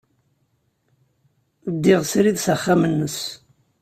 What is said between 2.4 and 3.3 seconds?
axxam-nnes.